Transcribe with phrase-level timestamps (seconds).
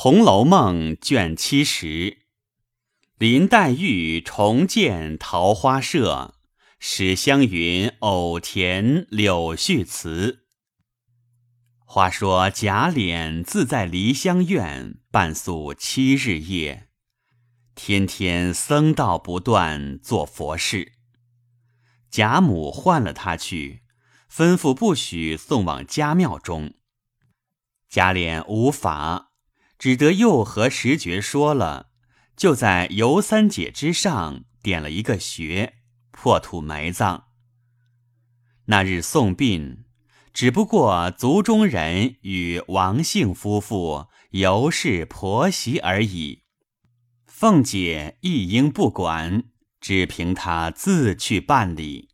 [0.00, 2.18] 红楼梦》卷七十，
[3.16, 6.36] 林黛玉重建桃花社，
[6.78, 10.46] 史湘云偶填柳絮词。
[11.84, 16.86] 话说贾琏自在梨香院半宿七日夜，
[17.74, 20.92] 天天僧道不断做佛事。
[22.08, 23.82] 贾母唤了他去，
[24.32, 26.74] 吩咐不许送往家庙中。
[27.88, 29.27] 贾琏无法。
[29.78, 31.90] 只得又和石觉说了，
[32.36, 35.74] 就在尤三姐之上点了一个穴，
[36.10, 37.28] 破土埋葬。
[38.66, 39.84] 那日送殡，
[40.34, 46.42] 只不过族中人与王姓夫妇尤氏婆媳而已。
[47.26, 49.44] 凤姐一应不管，
[49.80, 52.08] 只凭她自去办理。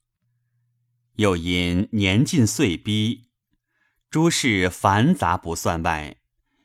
[1.17, 3.31] 又因年近岁逼，
[4.11, 6.19] 诸事繁杂不算外。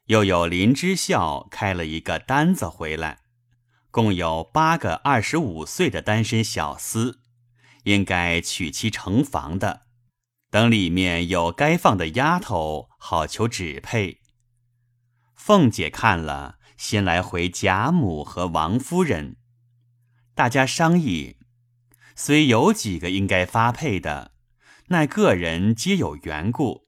[0.10, 3.20] 又有林之孝开了一个单子回来，
[3.92, 7.18] 共有八个二十五岁的单身小厮，
[7.84, 9.84] 应该娶妻成房的。
[10.50, 14.20] 等里面有该放的丫头，好求指配。
[15.36, 19.36] 凤姐看了，先来回贾母和王夫人，
[20.34, 21.38] 大家商议，
[22.16, 24.32] 虽有几个应该发配的，
[24.88, 26.88] 奈个人皆有缘故。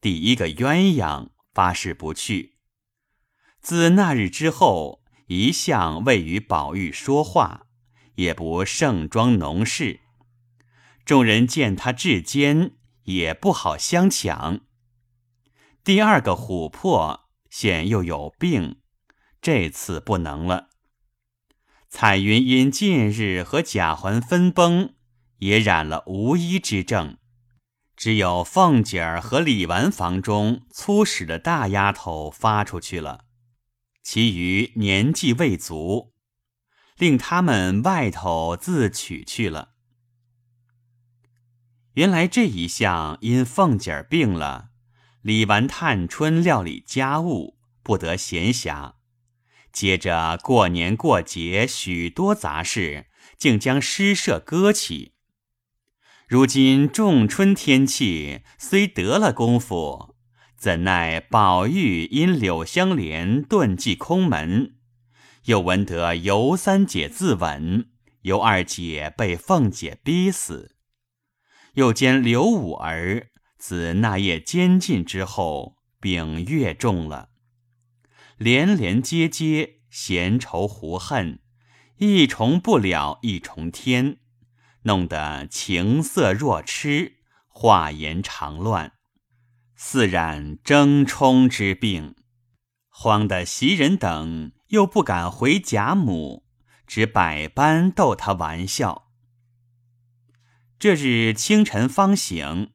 [0.00, 1.35] 第一个鸳鸯。
[1.56, 2.56] 发誓不去。
[3.62, 7.68] 自那日之后，一向未与宝玉说话，
[8.16, 10.00] 也不盛装农事。
[11.06, 12.72] 众人见他至坚，
[13.04, 14.60] 也不好相抢。
[15.82, 18.82] 第二个琥珀现又有病，
[19.40, 20.68] 这次不能了。
[21.88, 24.94] 彩云因近日和贾环分崩，
[25.38, 27.16] 也染了无医之症。
[27.96, 33.24] 只有凤姐儿和李纨房中粗使的大丫头发出去了，
[34.02, 36.12] 其余年纪未足，
[36.98, 39.70] 令他们外头自取去了。
[41.94, 44.68] 原来这一项因凤姐儿病了，
[45.22, 48.96] 李纨、探春料理家务不得闲暇，
[49.72, 53.06] 接着过年过节许多杂事，
[53.38, 55.15] 竟将诗社搁起。
[56.28, 60.16] 如今仲春天气，虽得了功夫，
[60.56, 64.74] 怎奈宝玉因柳香莲遁迹空门，
[65.44, 67.86] 又闻得尤三姐自刎，
[68.22, 70.74] 尤二姐被凤姐逼死，
[71.74, 77.28] 又见刘五儿自那夜监禁之后，病越重了，
[78.36, 81.38] 连连接接，闲愁胡恨，
[81.98, 84.16] 一重不了一重天。
[84.86, 87.16] 弄得情色若痴，
[87.48, 88.92] 话言常乱，
[89.74, 92.14] 似染争冲之病。
[92.88, 96.46] 慌得袭人等又不敢回贾母，
[96.86, 99.10] 只百般逗他玩笑。
[100.78, 102.72] 这日清晨方醒，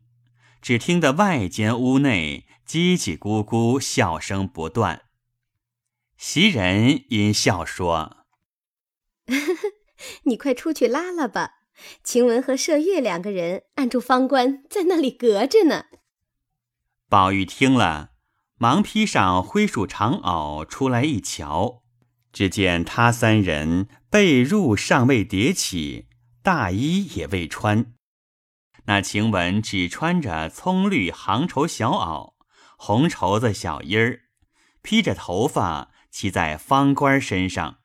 [0.62, 5.04] 只听得外间屋内叽叽咕咕笑声不断。
[6.18, 8.26] 袭人因笑说
[10.26, 11.60] ：“你快出去拉拉吧。”
[12.04, 15.86] 晴雯和麝月两个人按住方官，在那里隔着呢。
[17.10, 18.12] 宝玉听了，
[18.58, 21.84] 忙披上灰鼠长袄出来一瞧，
[22.32, 26.08] 只见他三人被褥尚未叠起，
[26.42, 27.94] 大衣也未穿。
[28.86, 32.34] 那晴雯只穿着葱绿杭绸小袄，
[32.78, 34.22] 红绸子小衣儿，
[34.82, 37.78] 披着头发骑在方官身上。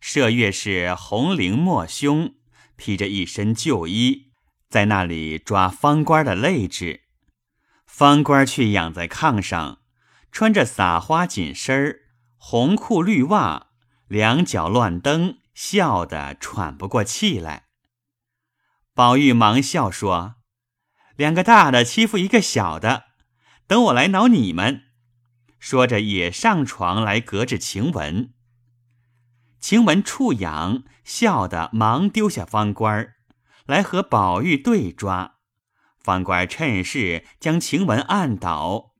[0.00, 2.34] 麝月是红绫抹胸。
[2.76, 4.32] 披着一身旧衣，
[4.68, 7.02] 在那里抓方官的肋指，
[7.86, 9.78] 方官却仰在炕上，
[10.30, 12.00] 穿着撒花紧身儿、
[12.36, 13.68] 红裤绿袜，
[14.08, 17.66] 两脚乱蹬，笑得喘不过气来。
[18.94, 20.36] 宝玉忙笑说
[21.16, 23.04] ：“两个大的欺负一个小的，
[23.66, 24.84] 等我来挠你们。”
[25.58, 28.32] 说着也上床来隔着晴雯。
[29.62, 33.14] 晴雯触痒，笑得忙丢下方官儿，
[33.64, 35.36] 来和宝玉对抓。
[36.00, 38.94] 方官趁势将晴雯按倒。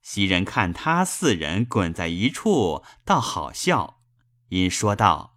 [0.00, 4.00] 袭人看他四人滚在一处，倒好笑，
[4.48, 5.36] 因说道：“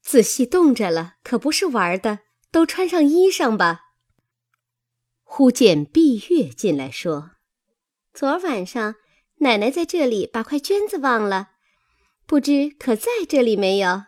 [0.00, 2.20] 仔细冻着了，可不是玩的，
[2.52, 3.80] 都穿上衣裳吧。”
[5.24, 7.32] 忽见碧月进来，说
[8.14, 8.94] ：“昨晚上
[9.38, 11.48] 奶奶在这里把块绢子忘了。”
[12.26, 14.04] 不知可在这里没有？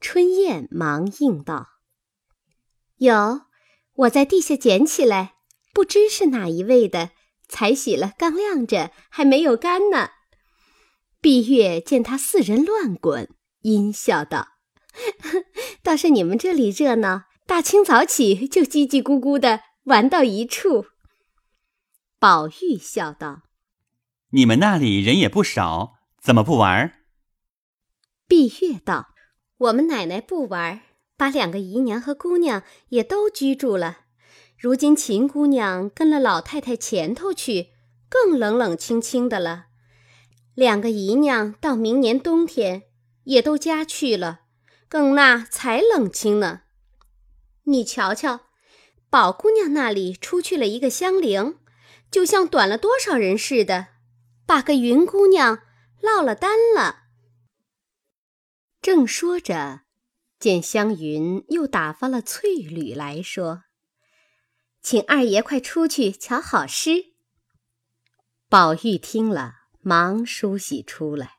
[0.00, 1.68] 春燕忙应道
[2.98, 3.42] ：“有，
[3.94, 5.36] 我在地下捡起来，
[5.72, 7.12] 不知是哪一位的，
[7.48, 10.10] 才洗了，刚晾着，还没有干呢。
[11.20, 14.48] 碧月见他四人乱滚，阴笑道
[15.82, 20.86] ：“倒是你们这里热闹，大清早起就叽叽咕咕的玩到一处。”
[22.20, 23.42] 宝玉笑道
[24.32, 25.93] ：“你们那里人也不少，
[26.24, 26.90] 怎么不玩？”
[28.26, 29.08] 碧月道
[29.58, 30.80] ：“我们奶奶不玩，
[31.18, 33.98] 把两个姨娘和姑娘也都居住了。
[34.58, 37.72] 如今秦姑娘跟了老太太前头去，
[38.08, 39.66] 更冷冷清清的了。
[40.54, 42.84] 两个姨娘到明年冬天
[43.24, 44.40] 也都家去了，
[44.88, 46.62] 更那才冷清呢。
[47.64, 48.46] 你瞧瞧，
[49.10, 51.58] 宝姑娘那里出去了一个香菱。”
[52.10, 53.88] 就像短了多少人似的，
[54.46, 55.58] 把个云姑娘
[56.04, 57.04] 落了单了。
[58.82, 59.84] 正说着，
[60.38, 63.62] 见湘云又打发了翠缕来说
[64.82, 67.14] ：“请二爷快出去瞧好诗。”
[68.50, 71.38] 宝玉听了，忙梳洗出来，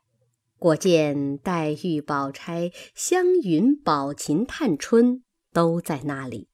[0.58, 5.24] 果见黛玉、宝钗、湘云、宝琴、探春
[5.54, 6.50] 都在那里，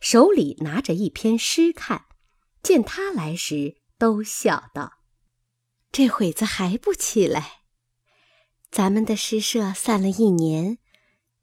[0.00, 2.04] 手里拿着一篇诗看。
[2.62, 4.92] 见他来时，都笑道
[5.96, 7.62] ：“这会子还不起来？
[8.70, 10.76] 咱们的诗社散了一年，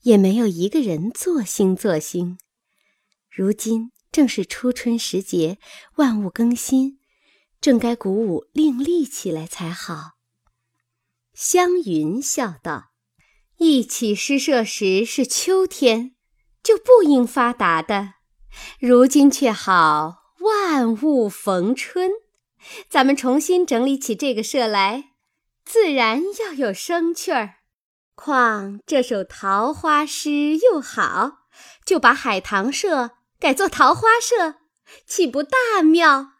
[0.02, 2.38] 也没有一个人作兴作兴。
[3.32, 5.58] 如今正是初春时节，
[5.96, 7.00] 万物更新，
[7.60, 10.12] 正该鼓舞另立起来才好。”
[11.34, 12.92] 湘云笑道
[13.58, 16.14] ：“一起诗社时是秋天，
[16.62, 18.14] 就不应发达的，
[18.80, 22.12] 如今却好。”万物逢春，
[22.90, 25.12] 咱们重新整理起这个社来，
[25.66, 27.56] 自然要有生趣儿。
[28.16, 31.48] 况这首桃花诗又好，
[31.86, 34.60] 就把海棠社改作桃花社，
[35.06, 36.34] 岂不大妙？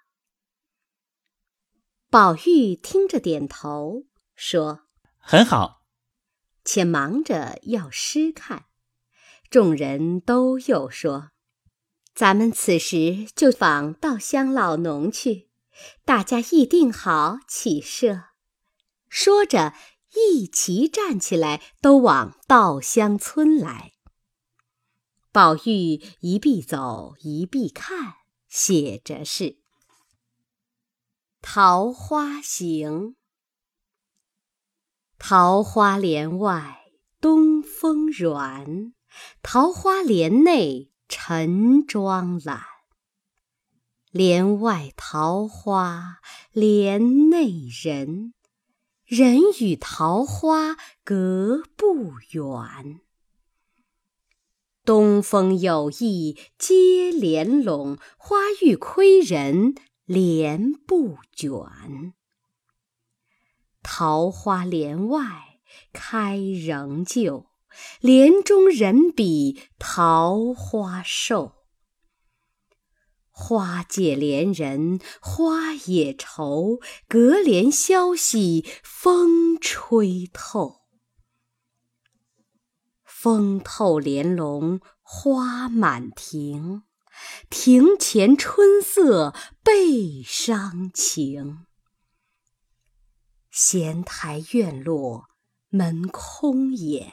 [2.10, 4.04] 宝玉听着点头，
[4.36, 4.82] 说
[5.18, 5.82] ：“很好。”
[6.64, 8.66] 且忙着要诗看，
[9.50, 11.32] 众人都又说。
[12.14, 15.50] 咱们此时就访稻香老农去，
[16.06, 18.26] 大家议定好起社。
[19.10, 19.74] 说着，
[20.14, 23.94] 一齐站起来，都往稻香村来。
[25.32, 28.16] 宝玉一臂走，一臂看，
[28.48, 29.44] 写着是
[31.42, 32.92] 《桃花行》。
[35.18, 36.84] 桃花帘外
[37.22, 38.94] 东风软，
[39.42, 40.92] 桃花帘内。
[41.10, 42.64] 晨妆懒，
[44.14, 46.20] 帘外桃花
[46.52, 47.52] 帘内
[47.84, 48.36] 人，
[49.08, 53.02] 人与桃花隔不远。
[54.86, 59.74] 东风有意接帘拢，花欲窥人
[60.06, 61.50] 帘不卷。
[63.82, 65.58] 桃花帘外
[65.92, 67.48] 开仍旧。
[68.00, 71.63] 帘中人比桃花瘦，
[73.36, 80.82] 花解怜人花也愁，隔帘消息风吹透。
[83.04, 86.84] 风透帘笼花满庭，
[87.50, 89.34] 庭前春色
[89.64, 91.66] 倍伤情。
[93.50, 95.26] 闲台院落
[95.70, 97.12] 门空掩。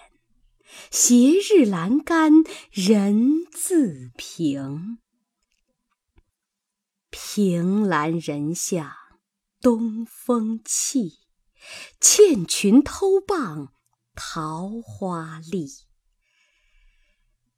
[0.90, 2.33] 斜日阑干
[2.71, 4.99] 人自平，
[7.11, 8.93] 凭栏人向
[9.61, 11.19] 东风泣，
[12.00, 13.73] 倩裙偷傍
[14.14, 15.67] 桃花丽。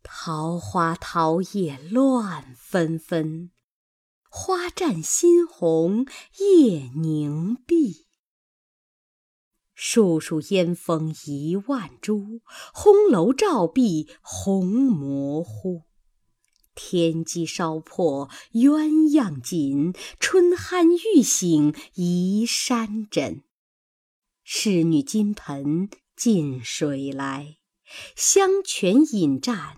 [0.02, 3.52] 桃花桃叶乱纷纷，
[4.30, 6.06] 花绽新红
[6.38, 8.06] 叶凝碧。
[9.74, 12.40] 树树烟风一万株，
[12.72, 15.82] 红楼照壁红模糊。
[16.84, 23.44] 天机烧破鸳鸯锦，春酣欲醒移山枕。
[24.42, 27.58] 侍女金盆进水来，
[28.16, 29.76] 香泉饮蘸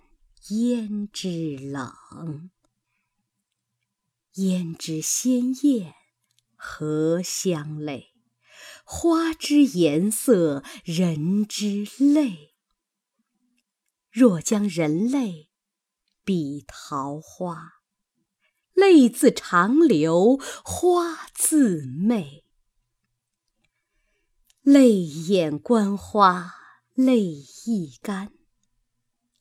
[0.48, 2.50] 胭脂冷。
[4.36, 5.92] 胭脂鲜艳
[6.56, 8.14] 荷香泪。
[8.82, 12.54] 花之颜色，人之泪。
[14.10, 15.50] 若将人泪
[16.24, 17.74] 比桃花，
[18.72, 22.44] 泪自长流，花自媚。
[24.62, 26.54] 泪眼观花，
[26.94, 27.22] 泪
[27.66, 28.28] 易干；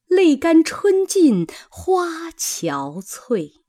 [0.07, 3.61] 泪干春尽，花憔悴。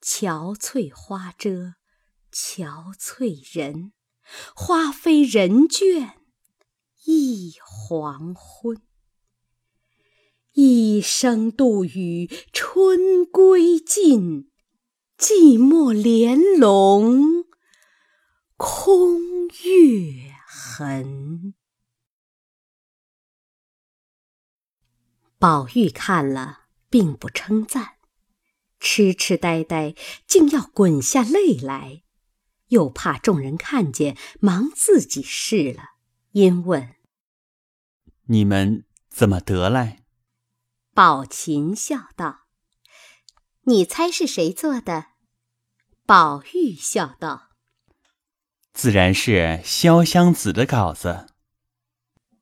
[0.00, 1.74] 憔悴花遮。
[2.30, 3.92] 憔悴人，
[4.54, 6.12] 花飞人倦
[7.04, 8.82] 一黄昏。
[10.60, 14.50] 一声杜宇春归尽，
[15.16, 17.44] 寂寞帘笼
[18.56, 21.54] 空月痕。
[25.38, 27.90] 宝玉看了，并不称赞，
[28.80, 29.94] 痴痴呆呆，
[30.26, 32.02] 竟要滚下泪来，
[32.70, 35.82] 又怕众人看见，忙自己试了，
[36.32, 36.96] 因问
[38.26, 40.02] ：“你们怎么得来？”
[40.98, 42.48] 宝琴笑道
[43.66, 45.12] ：“你猜是谁做的？”
[46.04, 47.50] 宝玉笑道
[48.74, 51.28] ：“自然是潇湘子的稿子。”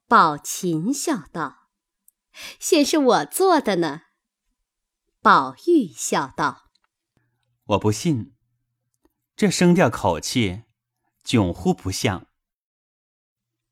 [0.08, 1.68] 宝琴笑道。
[2.58, 4.04] 现是我做的呢。
[5.20, 6.70] 宝玉笑道
[7.64, 8.34] ：“我不信，
[9.36, 10.62] 这声调口气，
[11.22, 12.26] 迥乎不像。”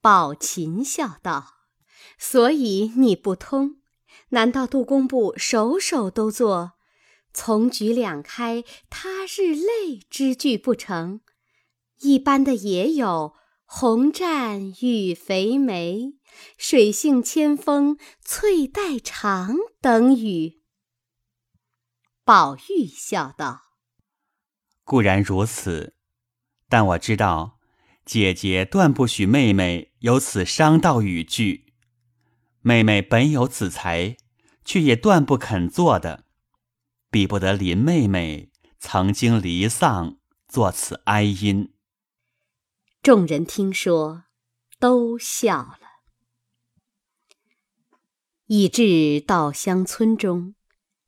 [0.02, 1.54] 宝琴笑道
[2.20, 3.80] ：“所以你不通，
[4.34, 6.72] 难道杜工部首首都做
[7.32, 11.20] ‘从菊两开他日泪’之句不成？
[12.00, 16.14] 一般的也有‘红绽雨肥梅’。”
[16.58, 20.62] 水性千峰翠带长等语。
[22.24, 23.62] 宝玉笑道
[24.82, 25.94] ：“固然如此，
[26.68, 27.60] 但我知道，
[28.04, 31.72] 姐姐断不许妹妹有此伤道语句。
[32.62, 34.16] 妹妹本有此才，
[34.64, 36.24] 却也断不肯做的，
[37.10, 40.18] 比不得林妹妹曾经离丧，
[40.48, 41.72] 作此哀音。”
[43.02, 44.24] 众人听说，
[44.78, 45.78] 都笑了。
[48.46, 50.54] 已至稻香村中，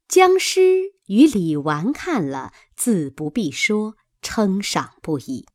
[0.09, 5.47] 江师与李纨看了，自不必说，称赏不已。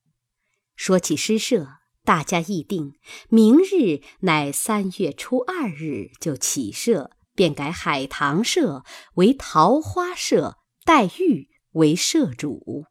[0.76, 2.96] 说起诗社，大家议定，
[3.30, 8.84] 明日乃三月初二日就起社，便改海棠社
[9.16, 12.86] 为桃花社，黛玉为社主。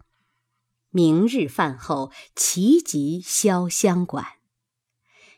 [0.90, 4.26] 明日饭后齐集潇湘馆，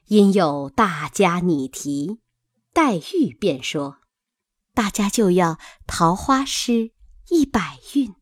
[0.07, 2.21] 因有大家拟题。
[2.73, 3.99] 黛玉便说
[4.73, 6.93] ：“大家就要桃花诗
[7.29, 8.15] 一百韵。”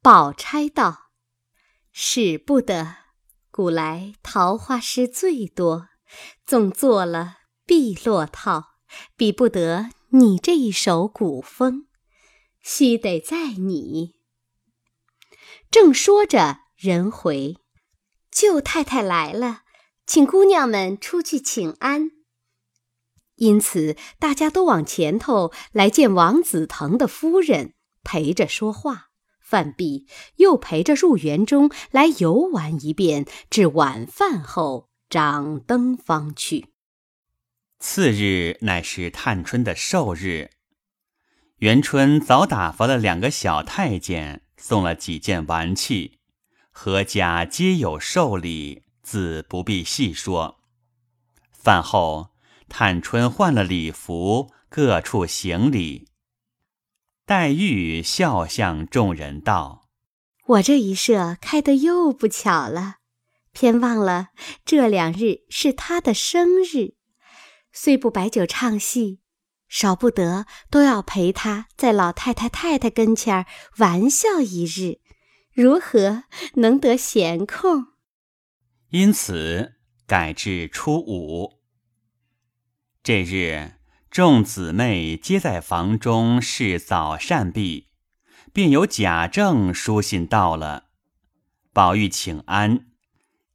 [0.00, 1.10] 宝钗道
[1.92, 2.96] ：“使不得，
[3.50, 5.88] 古来桃花诗最多，
[6.46, 7.36] 纵做了
[7.66, 8.77] 必落套，
[9.16, 11.86] 比不得你这一首古风，
[12.60, 14.14] 须得在你。”
[15.70, 17.56] 正说着，人回，
[18.30, 19.62] 舅太太来了，
[20.06, 22.10] 请姑娘们出去请安。
[23.36, 29.06] 因此，大家都往前头来见王子腾的夫人，陪着说话。
[29.40, 36.66] 饭毕，又陪着入园中来游玩一遍，至晚饭后掌灯方去。
[37.78, 40.50] 次日乃是探春的寿日，
[41.58, 46.18] 元春早打发了两个小太监，送了几件玩器，
[46.70, 50.60] 何家皆有寿礼，自不必细说。
[51.52, 52.30] 饭后。
[52.70, 56.06] 探春换了礼服，各处行礼。
[57.24, 59.88] 黛玉笑向众人道
[60.44, 62.96] ：“我这一社开得又不巧了，
[63.52, 64.28] 偏忘了
[64.66, 66.96] 这两日是他的生日，
[67.72, 69.20] 虽不摆酒唱戏，
[69.68, 73.46] 少不得都要陪他在老太太太太跟前
[73.76, 75.00] 玩笑一日，
[75.52, 77.88] 如何能得闲空？
[78.90, 79.74] 因此
[80.06, 81.58] 改至初五。”
[83.04, 83.74] 这日，
[84.10, 87.88] 众姊妹皆在房中侍早膳毕，
[88.52, 90.86] 便有贾政书信到了。
[91.72, 92.86] 宝玉请安，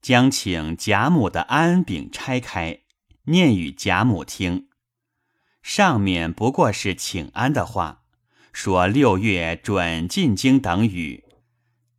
[0.02, 2.83] 将请贾母的安饼拆开，
[3.26, 4.68] 念与贾母听。
[5.62, 8.04] 上面不过是请安的话，
[8.52, 11.24] 说六月准进京等语，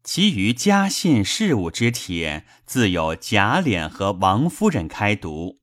[0.03, 5.61] 其余家信事务之帖，自有贾琏和王夫人开读。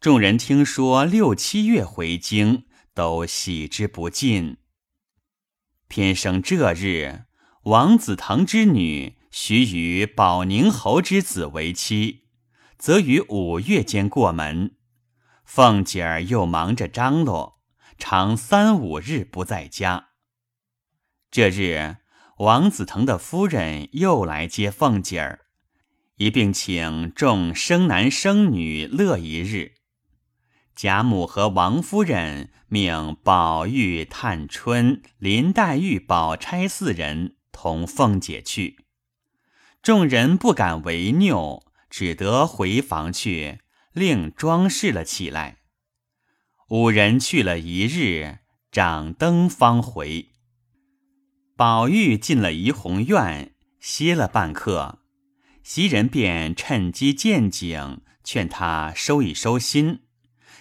[0.00, 2.64] 众人听说六七月回京，
[2.94, 4.56] 都喜之不尽。
[5.88, 7.24] 偏生这日，
[7.64, 12.27] 王子腾之女许与保宁侯之子为妻，
[12.78, 14.76] 则于五月间过门。
[15.44, 17.60] 凤姐儿又忙着张罗，
[17.98, 20.10] 常三五日不在家。
[21.30, 21.96] 这日，
[22.38, 25.40] 王子腾的夫人又来接凤姐儿，
[26.16, 29.72] 一并请众生男生女乐一日。
[30.74, 38.84] 贾母和王夫人命宝玉、探春、林黛玉、宝钗四人同凤姐去，
[39.82, 43.60] 众人不敢违拗，只得回房去，
[43.92, 45.58] 另装饰了起来。
[46.68, 48.40] 五人去了一日，
[48.70, 50.32] 掌灯方回。
[51.56, 55.00] 宝玉进了怡红院，歇了半刻，
[55.62, 60.02] 袭人便趁机见景，劝他收一收心，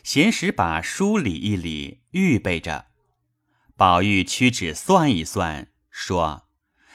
[0.03, 2.87] 闲时把书理一理，预备着。
[3.75, 6.47] 宝玉屈指算一算，说：“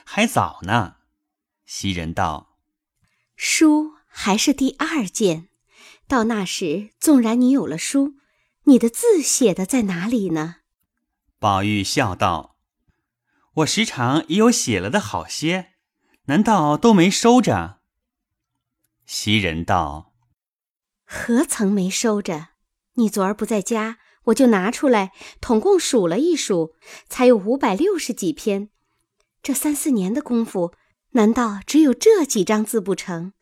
[0.05, 0.97] 还早呢。”
[1.65, 2.59] 袭人道
[3.37, 5.49] ：“书还是第二件，
[6.07, 8.15] 到那时，纵然你有了书，
[8.65, 10.57] 你的字写的在哪里呢？”
[11.41, 12.57] 宝玉笑道
[13.57, 15.73] ：“我时常也有写了的好些，
[16.27, 17.81] 难道都没收着？”
[19.07, 20.13] 袭人道
[21.05, 22.51] ：“何曾没收着？
[22.95, 26.75] 你昨儿不在家，我就拿出来，统共数了一数，
[27.09, 28.69] 才有五百六十几篇。
[29.43, 30.75] 这三四年的功夫。”
[31.15, 33.35] 难道只有这几张字不成？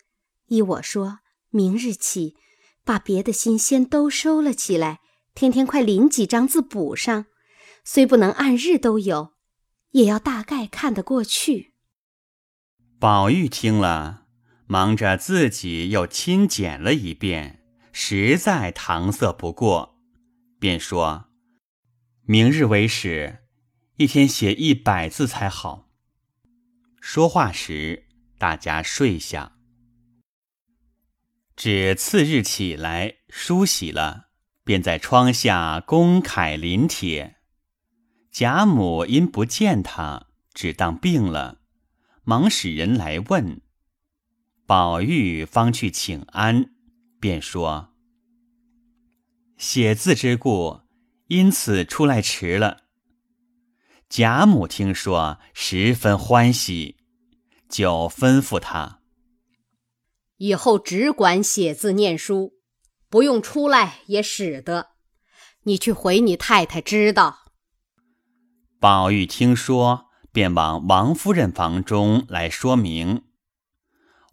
[0.51, 2.37] 依我说，明日起
[2.85, 5.01] 把别的心先都收了起来，
[5.35, 7.27] 天天快临几张字补上。
[7.85, 9.35] 虽不能按日都有，
[9.93, 11.73] 也要大概看得过去。
[12.99, 14.27] 宝玉听了，
[14.67, 19.99] 忙着自己又亲检了一遍，实在搪塞不过，
[20.59, 21.27] 便说
[22.27, 23.39] ：“明日为始，
[23.97, 25.89] 一天写一百字才好。”
[27.01, 29.57] 说话时，大家睡下。
[31.63, 34.29] 只次日起来梳洗了，
[34.65, 37.37] 便在窗下公楷临帖。
[38.33, 41.61] 贾母因不见他，只当病了，
[42.25, 43.61] 忙使人来问。
[44.65, 46.71] 宝玉方去请安，
[47.21, 47.93] 便说
[49.59, 50.81] ：“写字之故，
[51.27, 52.85] 因此出来迟了。”
[54.09, 56.97] 贾母听说，十分欢喜，
[57.69, 59.00] 就吩咐他：
[60.41, 62.55] 以后只管写字念书，
[63.11, 64.93] 不用出来也使得。
[65.65, 67.41] 你去回你太太知道。
[68.79, 73.25] 宝玉听说，便往王夫人房中来说明。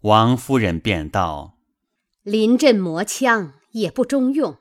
[0.00, 1.58] 王夫人便道
[2.24, 4.56] ：“临阵磨枪也不中用，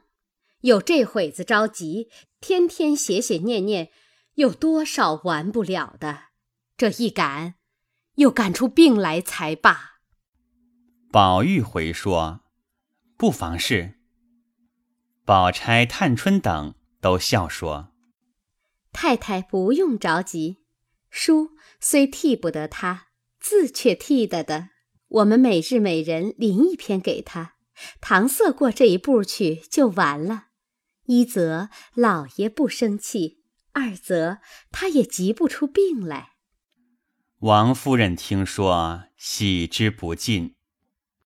[0.60, 2.10] 有这会子着急，
[2.42, 3.90] 天天写写念念。”
[4.36, 6.26] 有多少完不了的？
[6.76, 7.56] 这一赶，
[8.16, 9.97] 又赶出病来才罢。
[11.12, 12.42] 宝玉回说
[13.18, 13.96] ：“不妨事。”
[15.26, 17.94] 宝钗、探春等都笑说
[18.94, 20.64] ：“太太不用着急，
[21.10, 23.08] 书虽替不得他，
[23.40, 24.70] 字却替得的。
[25.08, 27.56] 我们每日每人临一篇给他，
[28.02, 30.48] 搪塞过这一步去就完了。
[31.06, 33.44] 一则老爷不生气。”
[33.78, 34.40] 二则
[34.72, 36.32] 他也急不出病来。
[37.42, 40.56] 王夫人听说，喜之不尽。